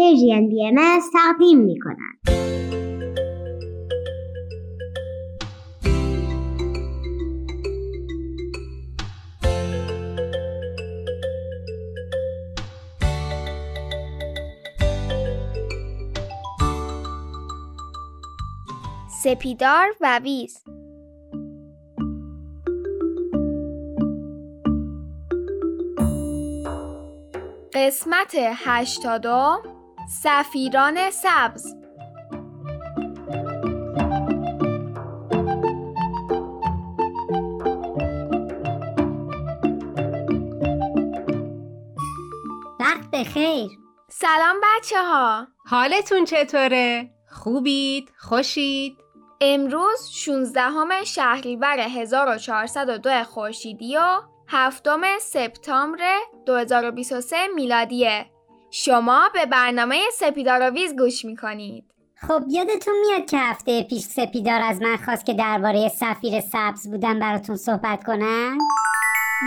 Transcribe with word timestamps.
پرژین 0.00 0.48
بی 0.48 0.66
ام 0.66 1.00
تقدیم 1.12 1.58
می 1.58 1.78
کند. 1.80 2.20
سپیدار 19.22 19.88
و 20.00 20.20
ویز 20.24 20.64
قسمت 27.74 28.34
هشتادم 28.34 29.69
سفیران 30.10 31.10
سبز 31.10 31.74
وقت 42.80 43.10
بخیر 43.12 43.70
سلام 44.08 44.56
بچه 44.62 45.02
ها 45.02 45.46
حالتون 45.66 46.24
چطوره؟ 46.24 47.10
خوبید؟ 47.28 48.12
خوشید؟ 48.18 48.96
امروز 49.40 50.10
16 50.12 51.04
شهریور 51.04 51.78
1402 51.78 53.24
خورشیدی 53.24 53.96
و 53.96 54.20
هفتم 54.48 55.00
سپتامبر 55.20 56.18
2023 56.46 57.36
میلادیه 57.54 58.30
شما 58.70 59.28
به 59.34 59.46
برنامه 59.46 60.00
سپیداراویز 60.12 60.96
گوش 60.96 61.24
می‌کنید. 61.24 61.84
خب 62.16 62.42
یادتون 62.48 62.94
میاد 63.06 63.30
که 63.30 63.38
هفته 63.38 63.82
پیش 63.82 64.02
سپیدار 64.02 64.60
از 64.62 64.82
من 64.82 64.96
خواست 64.96 65.26
که 65.26 65.34
درباره 65.34 65.88
سفیر 65.88 66.40
سبز 66.40 66.90
بودن 66.90 67.18
براتون 67.18 67.56
صحبت 67.56 68.04
کنم؟ 68.04 68.58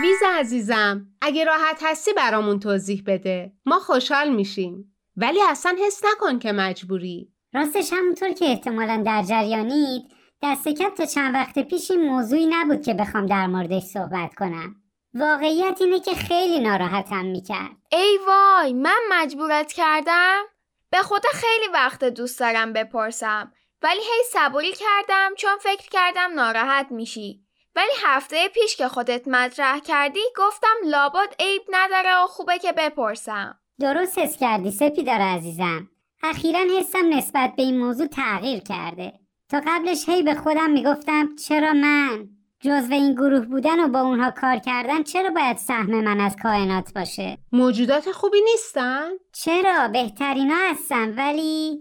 ویز 0.02 0.18
عزیزم 0.38 1.06
اگه 1.22 1.44
راحت 1.44 1.80
هستی 1.82 2.12
برامون 2.12 2.60
توضیح 2.60 3.02
بده. 3.06 3.52
ما 3.66 3.78
خوشحال 3.78 4.34
میشیم. 4.34 4.96
ولی 5.16 5.38
اصلا 5.42 5.76
حس 5.86 6.02
نکن 6.04 6.38
که 6.38 6.52
مجبوری. 6.52 7.32
راستش 7.54 7.92
همونطور 7.92 8.32
که 8.32 8.44
احتمالا 8.44 9.02
در 9.06 9.22
جریانید 9.22 10.02
دست 10.42 10.68
کم 10.68 10.90
تا 10.96 11.06
چند 11.06 11.34
وقت 11.34 11.58
پیش 11.58 11.90
این 11.90 12.08
موضوعی 12.08 12.46
نبود 12.46 12.82
که 12.82 12.94
بخوام 12.94 13.26
در 13.26 13.46
موردش 13.46 13.82
صحبت 13.82 14.34
کنم. 14.34 14.83
واقعیت 15.14 15.78
اینه 15.80 16.00
که 16.00 16.14
خیلی 16.14 16.60
ناراحتم 16.60 17.24
می‌کرد. 17.24 17.76
ای 17.92 18.18
وای 18.26 18.72
من 18.72 19.00
مجبورت 19.10 19.72
کردم؟ 19.72 20.42
به 20.90 20.98
خدا 20.98 21.28
خیلی 21.34 21.72
وقت 21.72 22.04
دوست 22.04 22.40
دارم 22.40 22.72
بپرسم. 22.72 23.52
ولی 23.82 24.00
هی 24.00 24.22
صبوری 24.32 24.72
کردم 24.72 25.34
چون 25.36 25.58
فکر 25.60 25.88
کردم 25.90 26.30
ناراحت 26.34 26.86
میشی. 26.90 27.40
ولی 27.76 27.92
هفته 28.04 28.48
پیش 28.48 28.76
که 28.76 28.88
خودت 28.88 29.28
مطرح 29.28 29.78
کردی 29.78 30.20
گفتم 30.36 30.74
لابد 30.84 31.34
عیب 31.40 31.62
نداره 31.72 32.24
و 32.24 32.26
خوبه 32.26 32.58
که 32.58 32.72
بپرسم. 32.72 33.58
درست 33.80 34.18
حس 34.18 34.36
کردی 34.36 34.70
سپیدار 34.70 35.20
عزیزم. 35.20 35.88
اخیرا 36.22 36.60
حسم 36.78 37.08
نسبت 37.08 37.52
به 37.56 37.62
این 37.62 37.78
موضوع 37.78 38.06
تغییر 38.06 38.60
کرده. 38.60 39.12
تا 39.48 39.62
قبلش 39.66 40.08
هی 40.08 40.22
به 40.22 40.34
خودم 40.34 40.70
می‌گفتم 40.70 41.36
چرا 41.36 41.72
من؟ 41.72 42.28
جزو 42.64 42.92
این 42.92 43.14
گروه 43.14 43.40
بودن 43.40 43.84
و 43.84 43.88
با 43.88 44.00
اونها 44.00 44.30
کار 44.30 44.56
کردن 44.56 45.02
چرا 45.02 45.30
باید 45.30 45.56
سهم 45.56 46.04
من 46.04 46.20
از 46.20 46.36
کائنات 46.42 46.94
باشه؟ 46.94 47.38
موجودات 47.52 48.12
خوبی 48.12 48.38
نیستن؟ 48.52 49.08
چرا؟ 49.32 49.88
بهترینا 49.88 50.54
هستن 50.70 51.14
ولی 51.14 51.80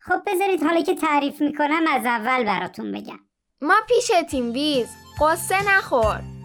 خب 0.00 0.20
بذارید 0.26 0.62
حالا 0.62 0.80
که 0.82 0.94
تعریف 0.94 1.40
می‌کنم 1.40 1.84
از 1.90 2.06
اول 2.06 2.44
براتون 2.44 2.92
بگم. 2.92 3.18
ما 3.62 3.74
پیش 3.88 4.10
تیم 4.30 4.52
ویز 4.52 4.88
قصه 5.20 5.76
نخور. 5.76 6.37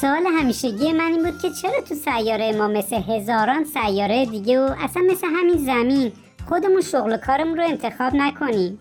سوال 0.00 0.26
همیشگی 0.26 0.92
من 0.92 1.12
این 1.12 1.22
بود 1.22 1.40
که 1.42 1.50
چرا 1.50 1.80
تو 1.88 1.94
سیاره 1.94 2.52
ما 2.52 2.68
مثل 2.68 2.96
هزاران 2.96 3.64
سیاره 3.64 4.26
دیگه 4.26 4.60
و 4.60 4.74
اصلا 4.78 5.02
مثل 5.02 5.26
همین 5.26 5.56
زمین 5.56 6.12
خودمون 6.48 6.80
شغل 6.80 7.16
کارمون 7.16 7.56
رو 7.56 7.64
انتخاب 7.64 8.14
نکنیم؟ 8.14 8.78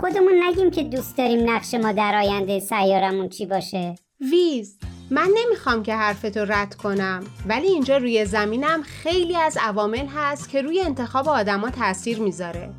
خودمون 0.00 0.32
نگیم 0.42 0.70
که 0.70 0.82
دوست 0.82 1.16
داریم 1.16 1.50
نقش 1.50 1.74
ما 1.74 1.92
در 1.92 2.14
آینده 2.14 2.60
سیارمون 2.60 3.28
چی 3.28 3.46
باشه؟ 3.46 3.94
ویز 4.20 4.78
من 5.10 5.28
نمی‌خوام 5.36 5.82
که 5.82 5.94
حرفتو 5.94 6.44
رد 6.44 6.74
کنم 6.74 7.24
ولی 7.46 7.66
اینجا 7.66 7.96
روی 7.96 8.24
زمینم 8.24 8.82
خیلی 8.82 9.36
از 9.36 9.58
عوامل 9.60 10.06
هست 10.06 10.50
که 10.50 10.62
روی 10.62 10.80
انتخاب 10.80 11.28
آدما 11.28 11.70
تاثیر 11.70 12.20
می‌ذاره. 12.20 12.70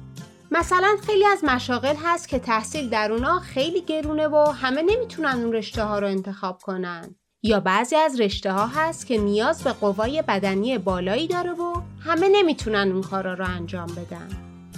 مثلا 0.51 0.95
خیلی 1.05 1.25
از 1.25 1.43
مشاغل 1.43 1.95
هست 2.03 2.29
که 2.29 2.39
تحصیل 2.39 2.89
در 2.89 3.11
اونا 3.11 3.39
خیلی 3.39 3.81
گرونه 3.81 4.27
و 4.27 4.51
همه 4.51 4.81
نمی‌تونن 4.81 5.43
اون 5.43 5.53
رشته 5.53 5.83
ها 5.83 5.99
رو 5.99 6.07
انتخاب 6.07 6.61
کنن. 6.61 7.15
یا 7.45 7.59
بعضی 7.59 7.95
از 7.95 8.19
رشته 8.19 8.51
ها 8.51 8.67
هست 8.67 9.07
که 9.07 9.17
نیاز 9.17 9.63
به 9.63 9.71
قوای 9.71 10.23
بدنی 10.27 10.77
بالایی 10.77 11.27
داره 11.27 11.51
و 11.51 11.81
همه 11.99 12.29
نمی‌تونن 12.29 12.91
اون 12.91 13.01
کارا 13.01 13.33
رو 13.33 13.45
انجام 13.49 13.87
بدن 13.87 14.27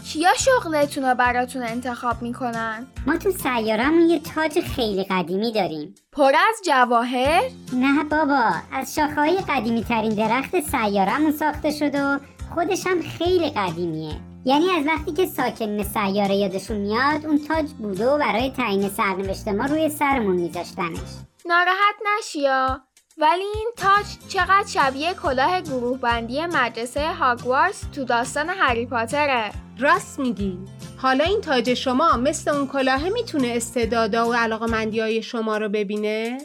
کیا 0.06 0.30
شغلتون 0.38 1.06
رو 1.06 1.16
براتون 1.16 1.64
انتخاب 1.64 2.22
می‌کنن؟ 2.22 2.88
ما 3.08 3.18
تو 3.18 3.32
سیارمون 3.32 4.10
یه 4.10 4.20
تاج 4.20 4.60
خیلی 4.60 5.04
قدیمی 5.04 5.52
داریم 5.52 5.96
پر 6.12 6.32
از 6.50 6.62
جواهر؟ 6.66 7.42
نه 7.74 8.04
بابا 8.04 8.52
از 8.72 8.96
شاخهای 8.96 9.38
قدیمی 9.50 9.84
ترین 9.84 10.16
درخت 10.16 10.60
سیارمون 10.60 11.32
ساخته 11.32 11.72
شد 11.72 11.96
و 11.96 12.20
خودش 12.56 12.88
هم 12.88 13.02
خیلی 13.02 13.50
قدیمیه 13.50 14.16
یعنی 14.46 14.70
از 14.70 14.86
وقتی 14.88 15.12
که 15.12 15.26
ساکن 15.26 15.84
سیاره 15.84 16.36
یادشون 16.36 16.78
میاد 16.78 17.26
اون 17.26 17.40
تاج 17.48 17.70
بوده 17.70 18.10
و 18.10 18.18
برای 18.18 18.50
تعیین 18.50 18.90
سرنوشت 18.90 19.48
ما 19.48 19.66
روی 19.66 19.90
سرمون 19.90 20.36
میذاشتنش 20.36 21.26
ناراحت 21.48 21.96
نشیا 22.18 22.82
ولی 23.18 23.44
این 23.44 23.72
تاج 23.78 24.06
چقدر 24.30 24.68
شبیه 24.68 25.14
کلاه 25.14 25.62
گروه 25.62 26.00
بندی 26.00 26.46
مدرسه 26.46 27.14
هاگوارتس 27.14 27.82
تو 27.96 28.04
داستان 28.04 28.50
هری 28.50 28.86
پاتره. 28.86 29.52
راست 29.80 30.20
میگی. 30.20 30.60
حالا 30.98 31.24
این 31.24 31.42
تاج 31.42 31.74
شما 31.74 32.18
مثل 32.18 32.52
اون 32.52 32.68
کلاهه 32.68 33.10
می‌تونه 33.10 33.48
استعدادا 33.48 34.30
و 34.30 34.34
علاقمندی 34.34 35.00
های 35.00 35.24
شما 35.24 35.58
رو 35.58 35.70
ببینه؟ 35.70 36.38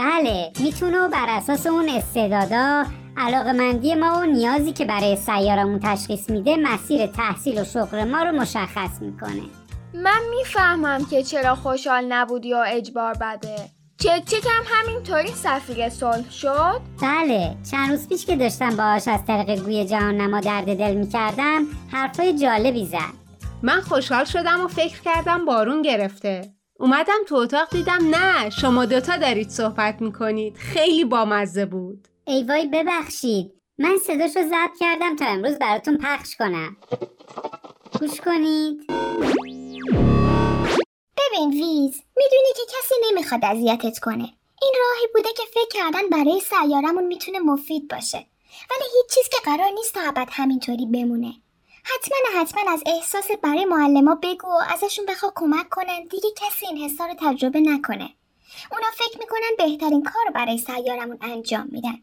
بله 0.00 0.52
می‌تونه 0.60 1.08
بر 1.08 1.26
اساس 1.28 1.66
اون 1.66 1.88
استعدادا 1.88 2.84
علاقمندی 3.16 3.94
ما 3.94 4.20
و 4.20 4.24
نیازی 4.24 4.72
که 4.72 4.84
برای 4.84 5.16
سیارمون 5.16 5.80
تشخیص 5.82 6.30
میده 6.30 6.56
مسیر 6.56 7.06
تحصیل 7.06 7.60
و 7.60 7.64
شغل 7.64 8.04
ما 8.04 8.22
رو 8.22 8.32
مشخص 8.32 9.00
می‌کنه. 9.00 9.42
من 9.94 10.20
می‌فهمم 10.30 11.04
که 11.10 11.22
چرا 11.22 11.54
خوشحال 11.54 12.04
نبودی 12.08 12.54
و 12.54 12.64
اجبار 12.66 13.14
بده. 13.14 13.56
چک 13.98 14.24
چکم 14.24 14.62
همینطوری 14.66 15.28
سفیر 15.28 15.88
صلح 15.88 16.30
شد؟ 16.30 16.80
بله 17.02 17.56
چند 17.70 17.90
روز 17.90 18.08
پیش 18.08 18.26
که 18.26 18.36
داشتم 18.36 18.76
باهاش 18.76 19.08
از 19.08 19.24
طریق 19.26 19.62
گوی 19.62 19.84
جهان 19.84 20.16
نما 20.16 20.40
درد 20.40 20.78
دل 20.78 20.94
می‌کردم 20.94 21.62
حرفای 21.92 22.38
جالبی 22.38 22.86
زد. 22.86 23.20
من 23.62 23.80
خوشحال 23.80 24.24
شدم 24.24 24.64
و 24.64 24.68
فکر 24.68 25.00
کردم 25.00 25.44
بارون 25.44 25.82
گرفته. 25.82 26.59
اومدم 26.80 27.24
تو 27.28 27.34
اتاق 27.34 27.70
دیدم 27.70 28.14
نه 28.14 28.50
شما 28.50 28.84
دوتا 28.84 29.16
دارید 29.16 29.50
صحبت 29.50 30.02
می‌کنید. 30.02 30.56
خیلی 30.56 31.04
بامزه 31.04 31.66
بود. 31.66 32.08
ای 32.24 32.42
وای 32.42 32.66
ببخشید. 32.66 33.52
من 33.78 33.96
صداشو 34.06 34.42
ضبط 34.42 34.78
کردم 34.80 35.16
تا 35.16 35.24
امروز 35.24 35.58
براتون 35.58 35.98
پخش 36.02 36.36
کنم. 36.36 36.76
گوش 38.00 38.20
کنید. 38.20 38.86
ببین 41.16 41.50
ویز 41.50 42.02
می‌دونی 42.16 42.52
که 42.56 42.62
کسی 42.68 42.94
نمی‌خواد 43.10 43.44
اذیتت 43.44 43.98
کنه. 43.98 44.28
این 44.62 44.74
راهی 44.80 45.08
بوده 45.14 45.28
که 45.36 45.42
فکر 45.54 45.68
کردن 45.70 46.08
برای 46.08 46.40
سیارمون 46.40 47.06
می‌تونه 47.06 47.38
مفید 47.38 47.88
باشه. 47.88 48.26
ولی 48.70 48.84
هیچ 48.96 49.14
چیز 49.14 49.28
که 49.28 49.38
قرار 49.44 49.70
نیست 49.70 49.94
تا 49.94 50.00
ابد 50.00 50.28
همینطوری 50.32 50.86
بمونه. 50.86 51.32
حتما 51.84 52.40
حتما 52.40 52.72
از 52.72 52.82
احساس 52.86 53.30
برای 53.42 53.64
معلما 53.64 54.14
بگو 54.22 54.48
و 54.48 54.62
ازشون 54.74 55.06
بخوا 55.06 55.32
کمک 55.34 55.68
کنن. 55.68 56.04
دیگه 56.10 56.28
کسی 56.36 56.66
این 56.66 56.78
حسا 56.78 57.06
رو 57.06 57.14
تجربه 57.18 57.60
نکنه. 57.60 58.10
اونا 58.72 58.86
فکر 58.94 59.18
می‌کنن 59.18 59.56
بهترین 59.58 60.02
کار 60.02 60.32
برای 60.34 60.58
سیارمون 60.58 61.18
انجام 61.20 61.68
میدن. 61.72 61.98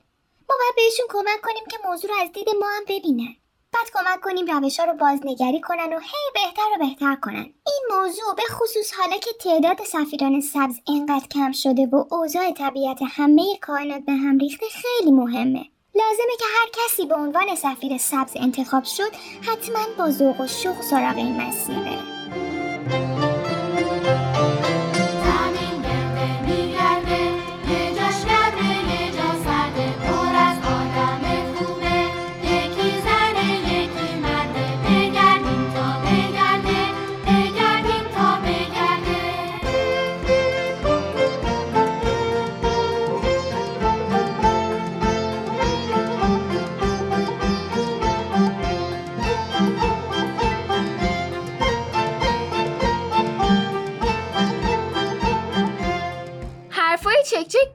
ما 0.50 0.56
باید 0.60 0.76
بهشون 0.76 1.06
کمک 1.10 1.42
کنیم 1.42 1.64
که 1.72 1.78
موضوع 1.86 2.12
رو 2.12 2.18
از 2.22 2.32
دید 2.32 2.50
ما 2.60 2.68
هم 2.78 2.84
ببینن. 2.88 3.36
بعد 3.74 3.92
کمک 3.94 4.22
کنیم 4.22 4.46
روش 4.46 4.80
ها 4.80 4.86
رو 4.86 4.94
بازنگری 4.94 5.62
کنن 5.62 5.94
و 5.94 6.00
هی 6.00 6.32
بهتر 6.34 6.62
و 6.76 6.80
بهتر 6.80 7.16
کنن. 7.16 7.54
این 7.66 7.84
موضوع 7.90 8.36
به 8.36 8.44
خصوص 8.50 8.94
حالا 8.94 9.18
که 9.18 9.30
تعداد 9.40 9.84
سفیران 9.84 10.42
سبز 10.42 10.76
اینقدر 10.88 11.28
کم 11.28 11.52
شده 11.52 11.86
و 11.86 12.06
اوضاع 12.12 12.52
طبیعت 12.52 13.00
همه 13.08 13.58
کائنات 13.62 14.02
به 14.06 14.12
هم 14.12 14.38
ریخته 14.38 14.66
خیلی 14.70 15.12
مهمه. 15.12 15.66
لازمه 15.98 16.38
که 16.40 16.46
هر 16.46 16.70
کسی 16.74 17.06
به 17.06 17.16
عنوان 17.16 17.56
سفیر 17.56 17.98
سبز 17.98 18.32
انتخاب 18.36 18.84
شد 18.84 19.12
حتما 19.42 19.86
با 19.98 20.12
ذوق 20.12 20.42
و 20.42 20.48
شوق 20.48 20.82
سراغ 20.82 21.18
این 21.18 21.42
مسیر 21.42 22.07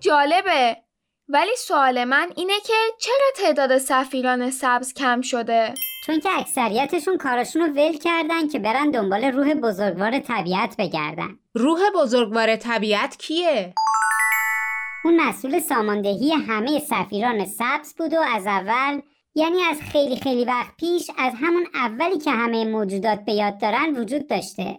جالبه 0.02 0.76
ولی 1.28 1.56
سوال 1.56 2.04
من 2.04 2.28
اینه 2.36 2.60
که 2.66 2.72
چرا 3.00 3.30
تعداد 3.36 3.78
سفیران 3.78 4.50
سبز 4.50 4.94
کم 4.94 5.20
شده؟ 5.20 5.74
چون 6.06 6.20
که 6.20 6.28
اکثریتشون 6.38 7.18
کاراشون 7.18 7.62
رو 7.62 7.68
ول 7.68 7.96
کردن 7.98 8.48
که 8.48 8.58
برن 8.58 8.90
دنبال 8.90 9.24
روح 9.24 9.54
بزرگوار 9.54 10.18
طبیعت 10.18 10.76
بگردن 10.78 11.38
روح 11.54 11.80
بزرگوار 11.94 12.56
طبیعت 12.56 13.16
کیه؟ 13.16 13.74
اون 15.04 15.20
مسئول 15.20 15.60
ساماندهی 15.60 16.32
همه 16.32 16.78
سفیران 16.78 17.44
سبز 17.44 17.94
بود 17.94 18.14
و 18.14 18.20
از 18.34 18.46
اول 18.46 19.00
یعنی 19.34 19.62
از 19.62 19.80
خیلی 19.92 20.16
خیلی 20.16 20.44
وقت 20.44 20.76
پیش 20.76 21.10
از 21.18 21.32
همون 21.40 21.66
اولی 21.74 22.18
که 22.18 22.30
همه 22.30 22.64
موجودات 22.64 23.24
به 23.24 23.32
یاد 23.32 23.60
دارن 23.60 23.96
وجود 23.96 24.28
داشته 24.28 24.78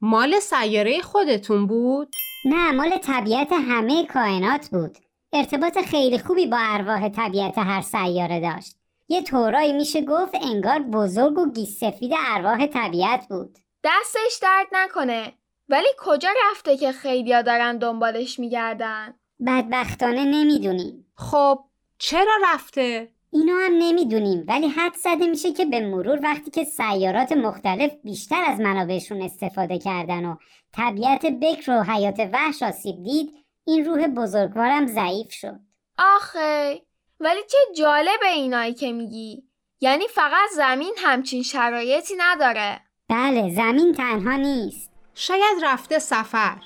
مال 0.00 0.40
سیاره 0.40 1.00
خودتون 1.00 1.66
بود؟ 1.66 2.14
نه 2.44 2.72
مال 2.72 2.96
طبیعت 2.98 3.52
همه 3.52 4.06
کائنات 4.06 4.68
بود 4.68 4.98
ارتباط 5.32 5.78
خیلی 5.78 6.18
خوبی 6.18 6.46
با 6.46 6.56
ارواح 6.60 7.08
طبیعت 7.08 7.58
هر 7.58 7.82
سیاره 7.82 8.40
داشت 8.40 8.76
یه 9.08 9.22
طورایی 9.22 9.72
میشه 9.72 10.02
گفت 10.02 10.34
انگار 10.34 10.78
بزرگ 10.78 11.38
و 11.38 11.52
گیس 11.52 11.78
سفید 11.78 12.12
ارواح 12.28 12.66
طبیعت 12.66 13.28
بود 13.28 13.58
دستش 13.84 14.38
درد 14.42 14.66
نکنه 14.72 15.32
ولی 15.68 15.88
کجا 15.98 16.28
رفته 16.50 16.76
که 16.76 16.92
خیلیا 16.92 17.42
دارن 17.42 17.78
دنبالش 17.78 18.38
میگردن؟ 18.38 19.14
بدبختانه 19.46 20.24
نمی‌دونیم 20.24 21.06
خب 21.16 21.64
چرا 21.98 22.32
رفته؟ 22.44 23.13
اینو 23.34 23.52
هم 23.56 23.72
نمی‌دونیم 23.78 24.44
ولی 24.48 24.68
حد 24.68 24.94
زده 24.94 25.26
میشه 25.26 25.52
که 25.52 25.64
به 25.64 25.80
مرور 25.80 26.20
وقتی 26.22 26.50
که 26.50 26.64
سیارات 26.64 27.32
مختلف 27.32 27.92
بیشتر 28.04 28.42
از 28.46 28.60
منابعشون 28.60 29.22
استفاده 29.22 29.78
کردن 29.78 30.24
و 30.24 30.36
طبیعت 30.72 31.26
بکر 31.26 31.70
و 31.70 31.82
حیات 31.82 32.30
وحش 32.32 32.62
آسیب 32.62 33.02
دید 33.02 33.32
این 33.66 33.84
روح 33.84 34.06
بزرگوارم 34.06 34.86
ضعیف 34.86 35.32
شد. 35.32 35.60
آخه 35.98 36.82
ولی 37.20 37.40
چه 37.50 37.58
جالبه 37.76 38.28
اینایی 38.34 38.74
که 38.74 38.92
میگی. 38.92 39.42
یعنی 39.80 40.04
فقط 40.08 40.50
زمین 40.56 40.94
همچین 40.98 41.42
شرایطی 41.42 42.14
نداره. 42.18 42.80
بله 43.08 43.54
زمین 43.54 43.92
تنها 43.92 44.36
نیست. 44.36 44.90
شاید 45.14 45.58
رفته 45.62 45.98
سفر. 45.98 46.56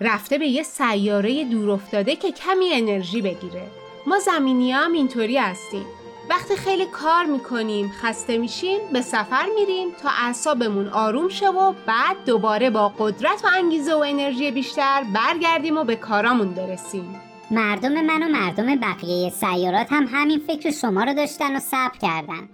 رفته 0.00 0.38
به 0.38 0.46
یه 0.46 0.62
سیاره 0.62 1.44
دور 1.44 1.70
افتاده 1.70 2.16
که 2.16 2.32
کمی 2.32 2.72
انرژی 2.72 3.22
بگیره. 3.22 3.66
ما 4.06 4.18
زمینی 4.18 4.72
هم 4.72 4.92
اینطوری 4.92 5.38
هستیم. 5.38 5.86
وقتی 6.30 6.56
خیلی 6.56 6.86
کار 6.86 7.24
می‌کنیم 7.24 7.92
خسته 8.02 8.38
میشیم 8.38 8.78
به 8.92 9.02
سفر 9.02 9.46
میریم 9.54 9.90
تا 10.02 10.08
اعصابمون 10.26 10.88
آروم 10.88 11.28
شه 11.28 11.48
و 11.48 11.72
بعد 11.86 12.16
دوباره 12.26 12.70
با 12.70 12.88
قدرت 12.98 13.44
و 13.44 13.48
انگیزه 13.54 13.94
و 13.94 13.98
انرژی 13.98 14.50
بیشتر 14.50 15.04
برگردیم 15.14 15.78
و 15.78 15.84
به 15.84 15.96
کارامون 15.96 16.54
برسیم. 16.54 17.20
مردم 17.50 17.92
من 17.92 18.22
و 18.22 18.28
مردم 18.28 18.76
بقیه 18.76 19.30
سیارات 19.30 19.86
هم 19.90 20.08
همین 20.12 20.38
فکر 20.46 20.70
شما 20.70 21.04
رو 21.04 21.14
داشتن 21.14 21.56
و 21.56 21.60
صبر 21.60 21.98
کردن. 22.02 22.48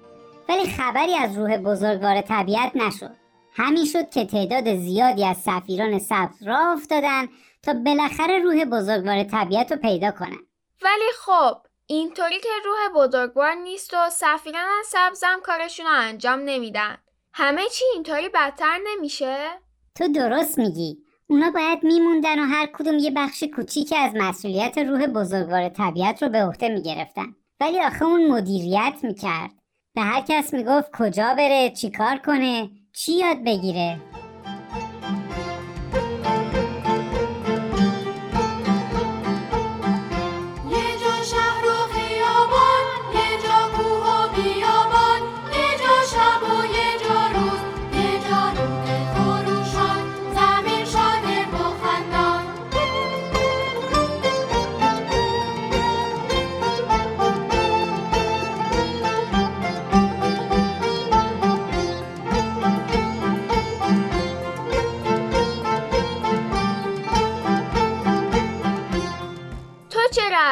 ولی 0.49 0.67
خبری 0.67 1.15
از 1.15 1.39
روح 1.39 1.57
بزرگوار 1.57 2.21
طبیعت 2.21 2.77
نشد. 2.77 3.17
همین 3.55 3.85
شد 3.85 4.11
که 4.11 4.25
تعداد 4.25 4.77
زیادی 4.77 5.25
از 5.25 5.37
سفیران 5.37 5.99
سبز 5.99 6.43
راه 6.43 6.69
افتادن 6.69 7.29
تا 7.63 7.73
بالاخره 7.73 8.39
روح 8.39 8.65
بزرگوار 8.65 9.25
طبیعت 9.25 9.73
رو 9.73 9.79
پیدا 9.79 10.11
کنن. 10.11 10.47
ولی 10.83 11.11
خب 11.19 11.72
اینطوری 11.87 12.41
که 12.41 12.49
روح 12.65 13.05
بزرگوار 13.05 13.55
نیست 13.55 13.95
و 13.95 14.11
سفیران 14.11 14.83
سبزم 14.87 15.41
کارشون 15.43 15.87
رو 15.87 15.93
انجام 15.95 16.41
نمیدن. 16.45 16.99
همه 17.35 17.63
چی 17.69 17.85
اینطوری 17.95 18.29
بدتر 18.29 18.79
نمیشه؟ 18.87 19.49
تو 19.95 20.09
درست 20.13 20.59
میگی. 20.59 20.99
اونا 21.27 21.51
باید 21.51 21.85
میموندن 21.85 22.39
و 22.39 22.47
هر 22.47 22.67
کدوم 22.67 22.99
یه 22.99 23.11
بخش 23.11 23.45
کوچیکی 23.57 23.97
از 23.97 24.13
مسئولیت 24.15 24.79
روح 24.79 25.07
بزرگوار 25.07 25.69
طبیعت 25.69 26.23
رو 26.23 26.29
به 26.29 26.43
عهده 26.43 26.69
می‌گرفتن. 26.69 27.35
ولی 27.61 27.81
آخه 27.81 28.05
اون 28.05 28.31
مدیریت 28.31 28.95
می‌کرد. 29.03 29.51
به 29.95 30.03
هر 30.03 30.21
کس 30.29 30.55
می‌گفت 30.55 30.91
کجا 30.99 31.35
بره 31.39 31.71
چیکار 31.71 32.17
کنه 32.17 32.71
چی 32.93 33.13
یاد 33.13 33.45
بگیره. 33.45 34.01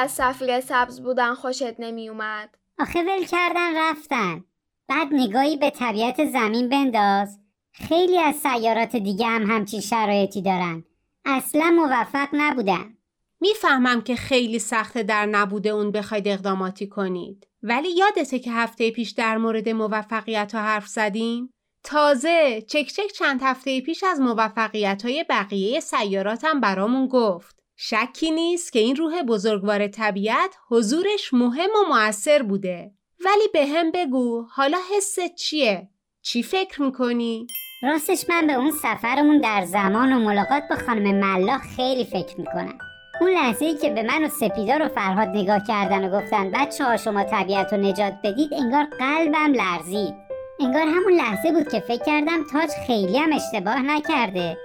از 0.00 0.11
سفیر 0.11 0.61
سبز 0.61 1.00
بودن 1.00 1.35
خوشت 1.35 1.80
نمیومد؟ 1.80 2.59
آخه 2.78 3.02
ول 3.02 3.25
کردن 3.25 3.76
رفتن. 3.76 4.45
بعد 4.88 5.09
نگاهی 5.12 5.57
به 5.57 5.71
طبیعت 5.71 6.25
زمین 6.25 6.69
بنداز. 6.69 7.38
خیلی 7.73 8.19
از 8.19 8.35
سیارات 8.35 8.97
دیگه 8.97 9.26
هم 9.26 9.50
همچین 9.50 9.80
شرایطی 9.80 10.42
دارن. 10.42 10.85
اصلا 11.25 11.71
موفق 11.71 12.28
نبودن. 12.33 12.97
می‌فهمم 13.40 14.02
که 14.02 14.16
خیلی 14.16 14.59
سخته 14.59 15.02
در 15.02 15.26
نبوده 15.26 15.69
اون 15.69 15.90
بخواید 15.90 16.28
اقداماتی 16.28 16.87
کنید. 16.87 17.47
ولی 17.62 17.90
یادته 17.90 18.38
که 18.38 18.52
هفته 18.52 18.90
پیش 18.90 19.11
در 19.11 19.37
مورد 19.37 19.69
موفقیت 19.69 20.54
ها 20.54 20.61
حرف 20.61 20.87
زدیم؟ 20.87 21.54
تازه 21.85 22.62
چک 22.69 22.87
چک 22.87 23.12
چند 23.12 23.40
هفته 23.42 23.80
پیش 23.80 24.04
از 24.04 24.21
موفقیت 24.21 25.02
های 25.04 25.25
بقیه 25.28 25.80
سیاراتم 25.80 26.61
برامون 26.61 27.09
گفت. 27.09 27.60
شکی 27.83 28.31
نیست 28.31 28.73
که 28.73 28.79
این 28.79 28.97
روح 28.97 29.23
بزرگوار 29.23 29.87
طبیعت 29.87 30.57
حضورش 30.69 31.35
مهم 31.35 31.71
و 31.71 31.95
موثر 31.95 32.43
بوده 32.43 32.91
ولی 33.25 33.49
به 33.53 33.67
هم 33.67 33.91
بگو 33.91 34.47
حالا 34.51 34.79
حست 34.97 35.35
چیه؟ 35.35 35.89
چی 36.23 36.43
فکر 36.43 36.83
می‌کنی؟ 36.83 37.47
راستش 37.83 38.25
من 38.29 38.47
به 38.47 38.53
اون 38.53 38.71
سفرمون 38.71 39.41
در 39.41 39.65
زمان 39.65 40.13
و 40.13 40.19
ملاقات 40.19 40.63
با 40.71 40.77
خانم 40.87 41.15
ملاح 41.21 41.61
خیلی 41.77 42.05
فکر 42.05 42.41
می‌کنم 42.41 42.79
اون 43.21 43.31
لحظه 43.31 43.65
ای 43.65 43.77
که 43.77 43.91
به 43.91 44.03
من 44.03 44.25
و 44.25 44.29
سپیدار 44.29 44.83
و 44.83 44.89
فرهاد 44.89 45.29
نگاه 45.29 45.61
کردن 45.69 46.05
و 46.05 46.21
گفتن 46.21 46.51
بچه 46.51 46.85
ها 46.85 46.97
شما 46.97 47.25
طبیعت 47.25 47.73
رو 47.73 47.79
نجات 47.79 48.15
بدید 48.25 48.55
انگار 48.55 48.85
قلبم 48.85 49.53
لرزید 49.53 50.15
انگار 50.61 50.83
همون 50.83 51.13
لحظه 51.13 51.53
بود 51.53 51.69
که 51.69 51.81
فکر 51.81 52.05
کردم 52.05 52.45
تاج 52.53 52.71
خیلی 52.87 53.19
هم 53.19 53.31
اشتباه 53.33 53.83
نکرده 53.83 54.57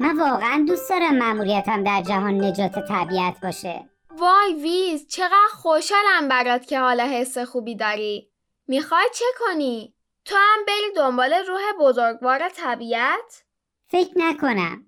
من 0.00 0.18
واقعا 0.18 0.64
دوست 0.68 0.90
دارم 0.90 1.18
مأموریتم 1.18 1.84
در 1.84 2.02
جهان 2.02 2.44
نجات 2.44 2.88
طبیعت 2.88 3.40
باشه. 3.42 3.88
وای 4.10 4.54
ویز 4.62 5.06
چقدر 5.08 5.48
خوشحالم 5.52 6.28
برات 6.28 6.66
که 6.66 6.80
حالا 6.80 7.04
حس 7.04 7.38
خوبی 7.38 7.74
داری. 7.74 8.28
می‌خوای 8.68 9.06
چه 9.14 9.24
کنی؟ 9.38 9.94
تو 10.24 10.34
هم 10.36 10.64
بری 10.66 10.94
دنبال 10.96 11.32
روح 11.32 11.60
بزرگوار 11.80 12.48
طبیعت؟ 12.48 13.44
فکر 13.88 14.12
نکنم. 14.16 14.86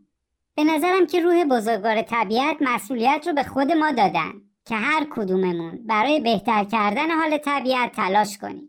به 0.56 0.64
نظرم 0.64 1.06
که 1.06 1.20
روح 1.20 1.44
بزرگوار 1.44 2.02
طبیعت 2.02 2.56
مسئولیت 2.60 3.24
رو 3.26 3.32
به 3.32 3.42
خود 3.42 3.72
ما 3.72 3.90
دادن 3.92 4.32
که 4.64 4.74
هر 4.74 5.06
کدوممون 5.10 5.86
برای 5.86 6.20
بهتر 6.20 6.64
کردن 6.64 7.10
حال 7.10 7.38
طبیعت 7.38 7.92
تلاش 7.92 8.38
کنیم. 8.38 8.68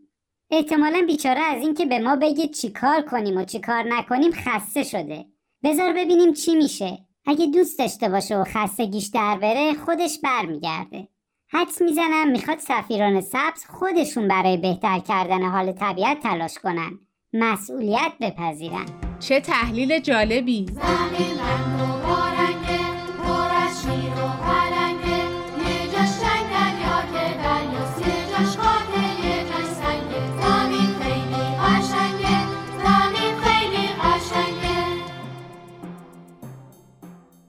احتمالا 0.50 1.04
بیچاره 1.06 1.40
از 1.40 1.62
اینکه 1.62 1.86
به 1.86 1.98
ما 1.98 2.16
بگه 2.16 2.48
چیکار 2.48 3.02
کنیم 3.02 3.36
و 3.36 3.44
چیکار 3.44 3.82
نکنیم 3.82 4.32
خسته 4.32 4.82
شده. 4.82 5.26
بذار 5.64 5.92
ببینیم 5.92 6.32
چی 6.32 6.56
میشه. 6.56 6.98
اگه 7.26 7.46
دوست 7.46 7.78
داشته 7.78 8.08
باشه 8.08 8.36
و 8.36 8.44
خستگیش 8.44 9.06
در 9.06 9.38
بره 9.42 9.74
خودش 9.74 10.18
برمیگرده. 10.22 11.08
حدس 11.50 11.82
می‌زنم 11.82 12.30
می‌خواد 12.30 12.58
سفیران 12.58 13.20
سبز 13.20 13.64
خودشون 13.68 14.28
برای 14.28 14.56
بهتر 14.56 14.98
کردن 14.98 15.42
حال 15.42 15.72
طبیعت 15.72 16.20
تلاش 16.20 16.58
کنن. 16.58 16.98
مسئولیت 17.32 18.12
بپذیرن. 18.20 18.86
چه 19.20 19.40
تحلیل 19.40 19.98
جالبی. 19.98 20.66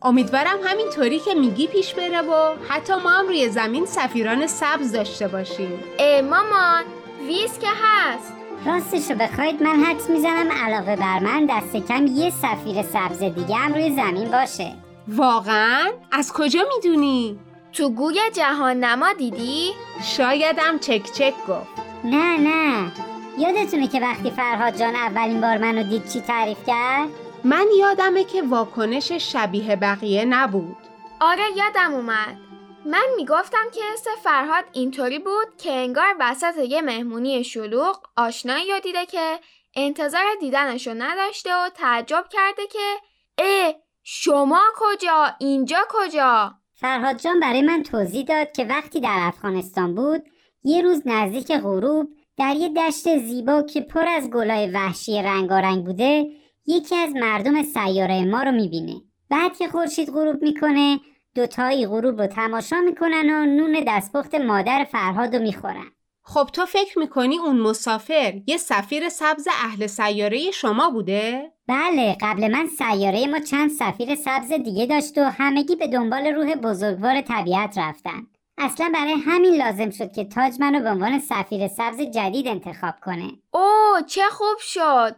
امیدوارم 0.01 0.57
همینطوری 0.63 1.19
که 1.19 1.33
میگی 1.33 1.67
پیش 1.67 1.93
بره 1.93 2.21
و 2.21 2.55
حتی 2.69 2.93
ما 2.93 3.09
هم 3.09 3.27
روی 3.27 3.49
زمین 3.49 3.85
سفیران 3.85 4.47
سبز 4.47 4.91
داشته 4.91 5.27
باشیم 5.27 5.83
اه 5.99 6.21
مامان 6.21 6.83
ویز 7.27 7.59
که 7.59 7.67
هست 7.83 8.33
راستش 8.65 9.11
رو 9.11 9.17
بخواید 9.17 9.63
من 9.63 9.83
حدس 9.83 10.09
می‌زنم 10.09 10.51
علاوه 10.51 10.95
بر 10.95 11.19
من 11.19 11.45
دست 11.45 11.87
کم 11.87 12.07
یه 12.07 12.29
سفیر 12.29 12.81
سبز 12.81 13.19
دیگه 13.19 13.55
هم 13.55 13.73
روی 13.73 13.95
زمین 13.95 14.31
باشه 14.31 14.73
واقعا؟ 15.07 15.91
از 16.11 16.33
کجا 16.33 16.61
می‌دونی؟ 16.75 17.39
تو 17.73 17.89
گوی 17.89 18.19
جهان 18.33 18.79
نما 18.83 19.13
دیدی؟ 19.13 19.71
شایدم 20.03 20.79
چک 20.79 21.11
چک 21.11 21.33
گفت 21.47 21.67
نه 22.03 22.37
نه 22.37 22.91
یادتونه 23.37 23.87
که 23.87 23.99
وقتی 23.99 24.31
فرهاد 24.31 24.77
جان 24.77 24.95
اولین 24.95 25.41
بار 25.41 25.57
منو 25.57 25.83
دید 25.83 26.07
چی 26.07 26.21
تعریف 26.21 26.57
کرد؟ 26.67 27.09
من 27.43 27.65
یادمه 27.79 28.23
که 28.23 28.41
واکنش 28.41 29.11
شبیه 29.11 29.75
بقیه 29.75 30.25
نبود. 30.25 30.77
آره 31.21 31.43
یادم 31.55 31.93
اومد. 31.93 32.37
من 32.85 33.05
می‌گفتم 33.17 33.65
که 33.73 33.81
حس 33.93 34.05
فرهاد 34.23 34.65
اینطوری 34.73 35.19
بود 35.19 35.57
که 35.57 35.71
انگار 35.71 36.15
وسط 36.19 36.57
یه 36.57 36.81
مهمونی 36.81 37.43
شلوغ 37.43 37.99
آشنایی 38.17 38.71
رو 38.71 38.79
دیده 38.79 39.05
که 39.05 39.39
انتظار 39.75 40.23
دیدنشو 40.39 40.93
نداشته 40.97 41.49
و 41.53 41.69
تعجب 41.69 42.25
کرده 42.29 42.67
که 42.67 42.95
اه 43.37 43.73
شما 44.03 44.61
کجا؟ 44.75 45.35
اینجا 45.39 45.87
کجا؟ 45.89 46.53
فرهاد 46.73 47.17
جان 47.17 47.39
برای 47.39 47.61
من 47.61 47.83
توضیح 47.83 48.25
داد 48.25 48.51
که 48.51 48.65
وقتی 48.65 48.99
در 48.99 49.17
افغانستان 49.19 49.95
بود 49.95 50.21
یه 50.63 50.81
روز 50.81 51.01
نزدیک 51.05 51.51
غروب 51.51 52.07
در 52.37 52.55
یه 52.55 52.69
دشت 52.69 53.17
زیبا 53.17 53.61
که 53.61 53.81
پر 53.81 54.07
از 54.07 54.29
گلای 54.29 54.71
وحشی 54.71 55.21
رنگارنگ 55.21 55.85
بوده 55.85 56.38
یکی 56.65 56.95
از 56.95 57.15
مردم 57.15 57.63
سیاره 57.63 58.25
ما 58.25 58.43
رو 58.43 58.51
می‌بینه. 58.51 59.01
بعد 59.29 59.57
که 59.57 59.67
خورشید 59.67 60.09
غروب 60.09 60.43
می‌کنه 60.43 60.99
دوتایی 61.35 61.87
غروب 61.87 62.21
رو 62.21 62.27
تماشا 62.27 62.81
می‌کنن 62.85 63.29
و 63.29 63.45
نون 63.45 63.83
دستپخت 63.87 64.35
مادر 64.35 64.87
فرهاد 64.91 65.35
رو 65.35 65.41
می‌خورن. 65.41 65.91
خب 66.23 66.49
تو 66.53 66.65
فکر 66.65 66.99
می‌کنی 66.99 67.37
اون 67.37 67.59
مسافر 67.59 68.41
یه 68.47 68.57
سفیر 68.57 69.09
سبز 69.09 69.47
اهل 69.47 69.87
سیاره 69.87 70.51
شما 70.51 70.89
بوده؟ 70.89 71.51
بله 71.67 72.17
قبل 72.21 72.51
من 72.51 72.67
سیاره 72.67 73.27
ما 73.27 73.39
چند 73.39 73.69
سفیر 73.69 74.15
سبز 74.15 74.51
دیگه 74.51 74.85
داشت 74.85 75.17
و 75.17 75.23
همگی 75.23 75.75
به 75.75 75.87
دنبال 75.87 76.27
روح 76.27 76.55
بزرگوار 76.55 77.21
طبیعت 77.21 77.77
رفتن. 77.77 78.27
اصلا 78.57 78.91
برای 78.93 79.13
همین 79.13 79.55
لازم 79.55 79.89
شد 79.89 80.11
که 80.11 80.25
تاج 80.25 80.53
منو 80.59 80.79
به 80.79 80.89
عنوان 80.89 81.19
سفیر 81.19 81.67
سبز 81.67 82.01
جدید 82.01 82.47
انتخاب 82.47 82.93
کنه. 83.05 83.31
اوه 83.53 84.01
چه 84.07 84.21
خوب 84.31 84.57
شد! 84.59 85.15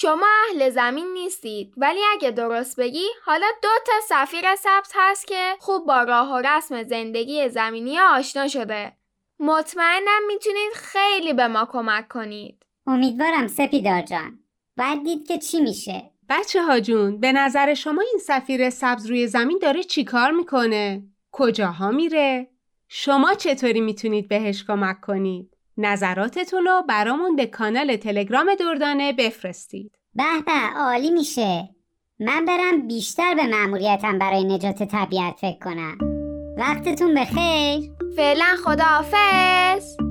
شما 0.00 0.26
اهل 0.48 0.70
زمین 0.70 1.12
نیستید 1.12 1.72
ولی 1.76 2.00
اگه 2.12 2.30
درست 2.30 2.80
بگی 2.80 3.04
حالا 3.24 3.46
دو 3.62 3.68
تا 3.86 3.92
سفیر 4.08 4.56
سبز 4.56 4.92
هست 4.94 5.26
که 5.26 5.54
خوب 5.58 5.86
با 5.86 6.02
راه 6.02 6.32
و 6.32 6.36
رسم 6.36 6.82
زندگی 6.82 7.48
زمینی 7.48 7.98
آشنا 7.98 8.48
شده 8.48 8.92
مطمئنم 9.40 10.26
می‌تونید 10.26 10.72
خیلی 10.74 11.32
به 11.32 11.48
ما 11.48 11.68
کمک 11.72 12.08
کنید 12.08 12.66
امیدوارم 12.86 13.46
سپیدار 13.46 14.02
جان 14.02 14.38
باید 14.76 15.04
دید 15.04 15.28
که 15.28 15.38
چی 15.38 15.60
میشه 15.60 16.10
بچه 16.28 16.62
ها 16.62 16.80
جون 16.80 17.20
به 17.20 17.32
نظر 17.32 17.74
شما 17.74 18.02
این 18.02 18.20
سفیر 18.20 18.70
سبز 18.70 19.06
روی 19.06 19.26
زمین 19.26 19.58
داره 19.62 19.82
چیکار 19.82 20.30
می‌کنه؟ 20.30 21.02
کجاها 21.32 21.90
میره؟ 21.90 22.48
شما 22.88 23.34
چطوری 23.34 23.80
می‌تونید 23.80 24.28
بهش 24.28 24.64
کمک 24.64 25.00
کنید؟ 25.00 25.57
نظراتتون 25.78 26.64
رو 26.64 26.82
برامون 26.88 27.36
به 27.36 27.46
کانال 27.46 27.96
تلگرام 27.96 28.54
دردانه 28.60 29.12
بفرستید. 29.12 29.92
به 30.14 30.24
به 30.46 30.80
عالی 30.80 31.10
میشه. 31.10 31.68
من 32.20 32.44
برم 32.44 32.86
بیشتر 32.88 33.34
به 33.34 33.46
مأموریتم 33.46 34.18
برای 34.18 34.44
نجات 34.44 34.82
طبیعت 34.82 35.34
فکر 35.40 35.58
کنم. 35.58 35.98
وقتتون 36.56 37.14
بخیر. 37.14 37.90
فعلا 38.16 38.56
خداحافظ. 38.64 40.07